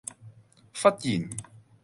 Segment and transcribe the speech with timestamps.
[0.73, 1.29] 忽然